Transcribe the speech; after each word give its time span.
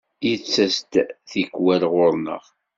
Yettas-d 0.27 0.93
tikwal 1.29 1.83
ɣur-neɣ. 1.93 2.43